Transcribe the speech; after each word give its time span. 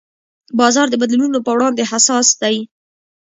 بازار 0.59 0.87
د 0.89 0.95
بدلونونو 1.01 1.39
په 1.45 1.51
وړاندې 1.55 1.89
حساس 1.91 2.27
دی. 2.41 2.55